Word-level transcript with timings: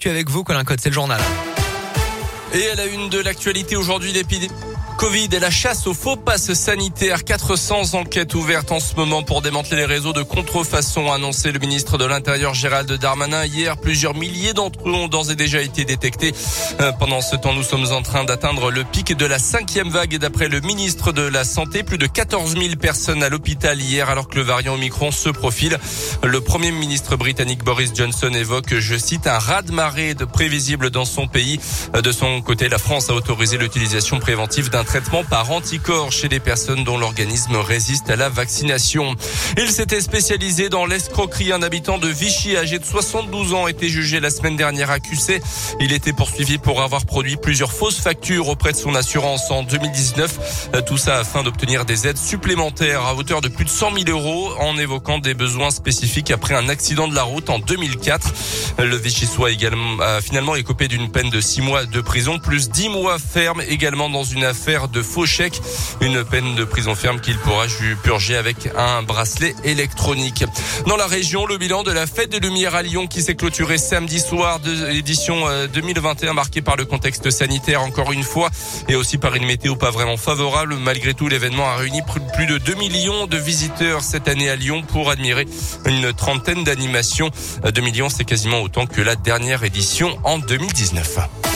Tu 0.00 0.06
es 0.06 0.12
avec 0.12 0.30
vous, 0.30 0.44
Colin 0.44 0.62
Code, 0.62 0.80
c'est 0.80 0.90
le 0.90 0.94
journal. 0.94 1.20
Et 2.54 2.68
à 2.68 2.76
la 2.76 2.86
une 2.86 3.08
de 3.08 3.18
l'actualité 3.18 3.74
aujourd'hui, 3.74 4.12
l'épidémie 4.12 4.54
Covid 4.98 5.28
et 5.30 5.38
la 5.38 5.50
chasse 5.52 5.86
aux 5.86 5.94
faux 5.94 6.16
passes 6.16 6.52
sanitaires. 6.54 7.22
400 7.22 7.94
enquêtes 7.94 8.34
ouvertes 8.34 8.72
en 8.72 8.80
ce 8.80 8.96
moment 8.96 9.22
pour 9.22 9.42
démanteler 9.42 9.76
les 9.76 9.84
réseaux 9.84 10.12
de 10.12 10.24
contrefaçon, 10.24 11.12
a 11.12 11.18
le 11.18 11.58
ministre 11.60 11.98
de 11.98 12.04
l'Intérieur 12.04 12.52
Gérald 12.52 12.92
Darmanin. 12.94 13.44
Hier, 13.44 13.76
plusieurs 13.76 14.16
milliers 14.16 14.54
d'entre 14.54 14.88
eux 14.88 14.92
ont 14.92 15.06
d'ores 15.06 15.30
et 15.30 15.36
déjà 15.36 15.62
été 15.62 15.84
détectés. 15.84 16.34
Euh, 16.80 16.90
pendant 16.98 17.20
ce 17.20 17.36
temps, 17.36 17.54
nous 17.54 17.62
sommes 17.62 17.86
en 17.92 18.02
train 18.02 18.24
d'atteindre 18.24 18.72
le 18.72 18.82
pic 18.82 19.16
de 19.16 19.24
la 19.24 19.38
cinquième 19.38 19.88
vague 19.88 20.14
et 20.14 20.18
d'après 20.18 20.48
le 20.48 20.60
ministre 20.60 21.12
de 21.12 21.22
la 21.22 21.44
Santé, 21.44 21.84
plus 21.84 21.98
de 21.98 22.08
14 22.08 22.54
000 22.54 22.74
personnes 22.74 23.22
à 23.22 23.28
l'hôpital 23.28 23.80
hier 23.80 24.10
alors 24.10 24.26
que 24.26 24.34
le 24.34 24.42
variant 24.42 24.74
Omicron 24.74 25.12
se 25.12 25.28
profile. 25.28 25.78
Le 26.24 26.40
premier 26.40 26.72
ministre 26.72 27.14
britannique 27.14 27.62
Boris 27.62 27.92
Johnson 27.94 28.32
évoque, 28.34 28.76
je 28.76 28.96
cite, 28.96 29.28
un 29.28 29.38
raz-de-marée 29.38 30.14
de 30.14 30.24
prévisible 30.24 30.90
dans 30.90 31.04
son 31.04 31.28
pays. 31.28 31.60
De 31.94 32.10
son 32.10 32.40
côté, 32.40 32.68
la 32.68 32.78
France 32.78 33.10
a 33.10 33.14
autorisé 33.14 33.58
l'utilisation 33.58 34.18
préventive 34.18 34.70
d'un 34.70 34.87
traitement 34.88 35.22
par 35.22 35.50
anticorps 35.50 36.12
chez 36.12 36.28
les 36.28 36.40
personnes 36.40 36.82
dont 36.82 36.96
l'organisme 36.96 37.56
résiste 37.56 38.08
à 38.08 38.16
la 38.16 38.30
vaccination. 38.30 39.14
Il 39.58 39.70
s'était 39.70 40.00
spécialisé 40.00 40.70
dans 40.70 40.86
l'escroquerie. 40.86 41.52
Un 41.52 41.60
habitant 41.62 41.98
de 41.98 42.08
Vichy 42.08 42.56
âgé 42.56 42.78
de 42.78 42.84
72 42.86 43.52
ans 43.52 43.68
été 43.68 43.90
jugé 43.90 44.18
la 44.18 44.30
semaine 44.30 44.56
dernière 44.56 44.90
accusé. 44.90 45.42
Il 45.78 45.92
était 45.92 46.14
poursuivi 46.14 46.56
pour 46.56 46.80
avoir 46.80 47.04
produit 47.04 47.36
plusieurs 47.36 47.70
fausses 47.70 48.00
factures 48.00 48.48
auprès 48.48 48.72
de 48.72 48.78
son 48.78 48.94
assurance 48.94 49.50
en 49.50 49.62
2019. 49.62 50.70
Tout 50.86 50.96
ça 50.96 51.18
afin 51.18 51.42
d'obtenir 51.42 51.84
des 51.84 52.06
aides 52.06 52.16
supplémentaires 52.16 53.02
à 53.02 53.14
hauteur 53.14 53.42
de 53.42 53.48
plus 53.48 53.66
de 53.66 53.70
100 53.70 53.92
000 54.06 54.08
euros 54.08 54.54
en 54.58 54.78
évoquant 54.78 55.18
des 55.18 55.34
besoins 55.34 55.70
spécifiques 55.70 56.30
après 56.30 56.54
un 56.54 56.70
accident 56.70 57.08
de 57.08 57.14
la 57.14 57.24
route 57.24 57.50
en 57.50 57.58
2004. 57.58 58.32
Le 58.78 58.96
Vichysois 58.96 59.50
également 59.50 60.00
a 60.00 60.22
finalement 60.22 60.54
écopé 60.54 60.88
d'une 60.88 61.10
peine 61.10 61.28
de 61.28 61.42
6 61.42 61.60
mois 61.60 61.84
de 61.84 62.00
prison 62.00 62.38
plus 62.38 62.70
10 62.70 62.88
mois 62.88 63.18
ferme 63.18 63.60
également 63.68 64.08
dans 64.08 64.24
une 64.24 64.44
affaire 64.44 64.77
de 64.86 65.02
faux 65.02 65.26
chèques. 65.26 65.60
Une 66.00 66.22
peine 66.22 66.54
de 66.54 66.64
prison 66.64 66.94
ferme 66.94 67.20
qu'il 67.20 67.36
pourra 67.38 67.66
purger 68.04 68.36
avec 68.36 68.68
un 68.76 69.02
bracelet 69.02 69.56
électronique. 69.64 70.44
Dans 70.86 70.96
la 70.96 71.06
région, 71.06 71.46
le 71.46 71.58
bilan 71.58 71.82
de 71.82 71.90
la 71.90 72.06
fête 72.06 72.30
des 72.30 72.38
Lumières 72.38 72.76
à 72.76 72.82
Lyon 72.82 73.08
qui 73.08 73.22
s'est 73.22 73.34
clôturée 73.34 73.78
samedi 73.78 74.20
soir 74.20 74.60
de 74.60 74.86
l'édition 74.86 75.44
2021 75.72 76.30
euh, 76.30 76.32
marquée 76.32 76.62
par 76.62 76.76
le 76.76 76.84
contexte 76.84 77.30
sanitaire 77.30 77.82
encore 77.82 78.12
une 78.12 78.22
fois 78.22 78.50
et 78.88 78.94
aussi 78.94 79.18
par 79.18 79.34
une 79.34 79.46
météo 79.46 79.74
pas 79.74 79.90
vraiment 79.90 80.16
favorable. 80.16 80.76
Malgré 80.76 81.14
tout, 81.14 81.28
l'événement 81.28 81.68
a 81.68 81.76
réuni 81.76 82.02
plus 82.34 82.46
de 82.46 82.58
2 82.58 82.74
millions 82.74 83.26
de 83.26 83.36
visiteurs 83.36 84.02
cette 84.02 84.28
année 84.28 84.50
à 84.50 84.56
Lyon 84.56 84.82
pour 84.82 85.10
admirer 85.10 85.46
une 85.86 86.12
trentaine 86.12 86.64
d'animations. 86.64 87.30
2 87.64 87.80
millions, 87.80 88.08
c'est 88.08 88.24
quasiment 88.24 88.60
autant 88.60 88.86
que 88.86 89.00
la 89.00 89.16
dernière 89.16 89.64
édition 89.64 90.18
en 90.24 90.38
2019. 90.38 91.47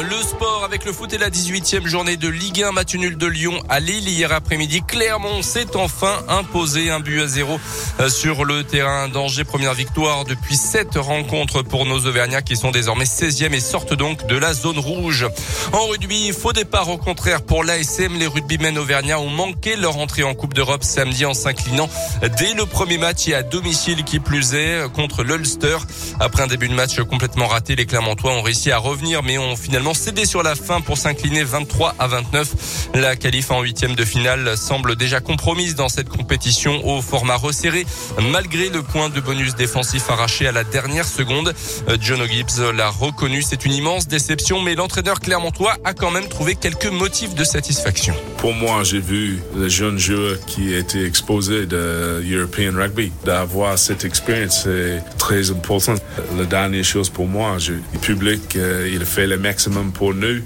Le 0.00 0.22
sport 0.22 0.62
avec 0.64 0.84
le 0.84 0.92
foot 0.92 1.12
et 1.12 1.18
la 1.18 1.28
18e 1.28 1.84
journée 1.86 2.16
de 2.16 2.28
Ligue 2.28 2.62
1 2.62 2.70
match 2.70 2.94
nul 2.94 3.16
de 3.16 3.26
Lyon 3.26 3.60
à 3.68 3.80
Lille 3.80 4.08
hier 4.08 4.30
après-midi. 4.32 4.80
Clermont 4.86 5.42
s'est 5.42 5.74
enfin 5.74 6.22
imposé 6.28 6.90
un 6.90 7.00
but 7.00 7.20
à 7.20 7.26
zéro 7.26 7.58
euh, 7.98 8.08
sur 8.08 8.44
le 8.44 8.62
terrain 8.62 9.08
d'Angers. 9.08 9.42
Première 9.42 9.74
victoire 9.74 10.24
depuis 10.24 10.54
sept 10.54 10.94
rencontres 10.94 11.62
pour 11.62 11.84
nos 11.84 12.06
Auvergnats 12.06 12.42
qui 12.42 12.54
sont 12.54 12.70
désormais 12.70 13.06
16e 13.06 13.52
et 13.52 13.60
sortent 13.60 13.94
donc 13.94 14.24
de 14.28 14.36
la 14.36 14.54
zone 14.54 14.78
rouge. 14.78 15.26
En 15.72 15.86
rugby, 15.86 16.30
faux 16.30 16.52
départ 16.52 16.88
au 16.90 16.98
contraire 16.98 17.42
pour 17.42 17.64
l'ASM. 17.64 18.18
Les 18.18 18.28
rugbymen 18.28 18.78
auvergnats 18.78 19.18
ont 19.18 19.30
manqué 19.30 19.74
leur 19.74 19.98
entrée 19.98 20.22
en 20.22 20.34
Coupe 20.34 20.54
d'Europe 20.54 20.84
samedi 20.84 21.26
en 21.26 21.34
s'inclinant 21.34 21.90
dès 22.38 22.54
le 22.54 22.66
premier 22.66 22.98
match 22.98 23.26
et 23.26 23.34
à 23.34 23.42
domicile 23.42 24.04
qui 24.04 24.20
plus 24.20 24.54
est 24.54 24.88
contre 24.92 25.24
l'Ulster. 25.24 25.78
Après 26.20 26.44
un 26.44 26.46
début 26.46 26.68
de 26.68 26.74
match 26.74 27.00
complètement 27.00 27.48
raté, 27.48 27.74
les 27.74 27.86
Clermontois 27.86 28.32
ont 28.32 28.42
réussi 28.42 28.70
à 28.70 28.78
revenir 28.78 29.24
mais 29.24 29.38
ont 29.38 29.56
finalement 29.56 29.87
cédé 29.94 30.24
sur 30.24 30.42
la 30.42 30.54
fin 30.54 30.80
pour 30.80 30.98
s'incliner 30.98 31.44
23 31.44 31.94
à 31.98 32.06
29. 32.06 32.88
La 32.94 33.16
qualif 33.16 33.50
en 33.50 33.62
huitième 33.62 33.94
de 33.94 34.04
finale 34.04 34.56
semble 34.56 34.96
déjà 34.96 35.20
compromise 35.20 35.74
dans 35.74 35.88
cette 35.88 36.08
compétition 36.08 36.86
au 36.86 37.02
format 37.02 37.36
resserré, 37.36 37.86
malgré 38.30 38.68
le 38.68 38.82
point 38.82 39.08
de 39.08 39.20
bonus 39.20 39.54
défensif 39.54 40.10
arraché 40.10 40.46
à 40.46 40.52
la 40.52 40.64
dernière 40.64 41.06
seconde. 41.06 41.54
John 42.00 42.26
Gibbs 42.28 42.72
l'a 42.74 42.90
reconnu, 42.90 43.42
c'est 43.42 43.64
une 43.64 43.72
immense 43.72 44.08
déception, 44.08 44.60
mais 44.62 44.74
l'entraîneur 44.74 45.20
clermontois 45.20 45.76
a 45.84 45.94
quand 45.94 46.10
même 46.10 46.28
trouvé 46.28 46.54
quelques 46.54 46.86
motifs 46.86 47.34
de 47.34 47.44
satisfaction. 47.44 48.14
Pour 48.38 48.54
moi, 48.54 48.84
j'ai 48.84 49.00
vu 49.00 49.40
les 49.56 49.68
jeunes 49.68 49.98
joueurs 49.98 50.38
qui 50.46 50.72
étaient 50.72 51.04
exposés 51.04 51.66
de 51.66 52.22
European 52.24 52.72
Rugby. 52.76 53.10
D'avoir 53.24 53.76
cette 53.76 54.04
expérience, 54.04 54.62
c'est 54.62 55.02
très 55.18 55.50
important. 55.50 55.96
La 56.38 56.44
dernière 56.44 56.84
chose 56.84 57.10
pour 57.10 57.26
moi, 57.26 57.56
le 57.68 57.98
public, 57.98 58.54
euh, 58.54 58.88
il 58.92 59.04
fait 59.04 59.26
le 59.26 59.38
maximum 59.38 59.90
pour 59.90 60.14
nous. 60.14 60.40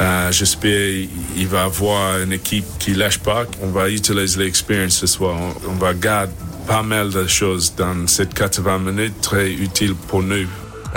Euh, 0.00 0.30
J'espère 0.30 1.06
qu'il 1.34 1.46
va 1.48 1.64
avoir 1.64 2.20
une 2.20 2.32
équipe 2.32 2.66
qui 2.78 2.92
lâche 2.92 3.18
pas. 3.18 3.46
On 3.62 3.68
va 3.68 3.88
utiliser 3.88 4.38
l'expérience 4.44 4.98
ce 4.98 5.06
soir. 5.06 5.34
On, 5.40 5.70
on 5.70 5.74
va 5.74 5.94
garder 5.94 6.32
pas 6.66 6.82
mal 6.82 7.10
de 7.10 7.26
choses 7.26 7.74
dans 7.74 8.06
cette 8.08 8.34
80 8.34 8.78
minutes 8.78 9.20
très 9.22 9.50
utiles 9.50 9.94
pour 9.94 10.22
nous. 10.22 10.46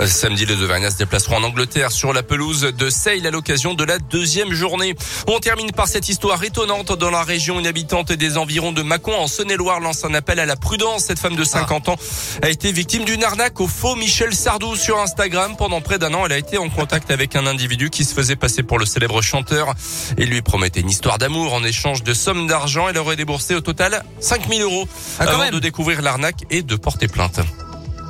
Samedi, 0.04 0.44
les 0.44 0.60
Auvergnats 0.62 0.90
se 0.90 0.98
déplaceront 0.98 1.36
en 1.38 1.42
Angleterre 1.44 1.90
sur 1.90 2.12
la 2.12 2.22
pelouse 2.22 2.60
de 2.76 2.90
Sale 2.90 3.26
à 3.26 3.30
l'occasion 3.30 3.72
de 3.74 3.82
la 3.82 3.98
deuxième 3.98 4.52
journée. 4.52 4.94
On 5.26 5.38
termine 5.40 5.72
par 5.72 5.88
cette 5.88 6.08
histoire 6.10 6.42
étonnante 6.44 6.92
dans 6.92 7.10
la 7.10 7.22
région. 7.22 7.58
Une 7.58 7.66
habitante 7.66 8.12
des 8.12 8.36
environs 8.36 8.72
de 8.72 8.82
Mâcon 8.82 9.14
en 9.14 9.26
Saône-et-Loire 9.26 9.80
lance 9.80 10.04
un 10.04 10.12
appel 10.12 10.38
à 10.38 10.44
la 10.46 10.54
prudence. 10.56 11.04
Cette 11.04 11.18
femme 11.18 11.34
de 11.34 11.44
50 11.44 11.88
ans 11.88 11.96
a 12.42 12.50
été 12.50 12.72
victime 12.72 13.04
d'une 13.04 13.24
arnaque 13.24 13.58
au 13.60 13.66
faux 13.66 13.96
Michel 13.96 14.34
Sardou 14.34 14.76
sur 14.76 14.98
Instagram. 14.98 15.54
Pendant 15.56 15.80
près 15.80 15.98
d'un 15.98 16.12
an, 16.12 16.26
elle 16.26 16.32
a 16.32 16.38
été 16.38 16.58
en 16.58 16.68
contact 16.68 17.10
avec 17.10 17.34
un 17.34 17.46
individu 17.46 17.88
qui 17.88 18.04
se 18.04 18.12
faisait 18.14 18.36
passer 18.36 18.62
pour 18.62 18.78
le 18.78 18.84
célèbre 18.84 19.22
chanteur 19.22 19.72
et 20.18 20.26
lui 20.26 20.42
promettait 20.42 20.80
une 20.80 20.90
histoire 20.90 21.16
d'amour 21.16 21.54
en 21.54 21.64
échange 21.64 22.02
de 22.02 22.12
sommes 22.12 22.46
d'argent. 22.46 22.88
Elle 22.88 22.98
aurait 22.98 23.16
déboursé 23.16 23.54
au 23.54 23.60
total 23.62 24.04
5000 24.20 24.60
euros 24.62 24.86
Ah, 25.18 25.22
avant 25.24 25.38
même. 25.38 25.54
de 25.54 25.58
découvrir 25.58 26.02
l'arnaque 26.02 26.44
et 26.50 26.62
de 26.62 26.76
porter 26.76 27.08
plainte. 27.08 27.40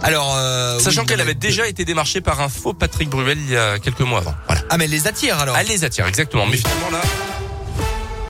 Alors, 0.02 0.36
euh, 0.36 0.78
Sachant 0.78 1.02
oui, 1.02 1.06
qu'elle 1.08 1.20
avait 1.20 1.34
déjà 1.34 1.66
été 1.66 1.84
démarchée 1.84 2.20
par 2.20 2.40
un 2.40 2.48
faux 2.48 2.72
Patrick 2.74 3.08
Bruel 3.08 3.38
il 3.38 3.50
y 3.50 3.56
a 3.56 3.78
quelques 3.78 4.00
mois 4.00 4.18
avant. 4.18 4.34
Voilà. 4.46 4.62
Ah, 4.70 4.76
mais 4.76 4.84
elle 4.84 4.90
les 4.90 5.06
attire 5.06 5.38
alors. 5.40 5.56
Elle 5.56 5.68
les 5.68 5.84
attire, 5.84 6.06
exactement. 6.06 6.46
Mais 6.46 6.56
finalement 6.58 6.90
là, 6.90 7.00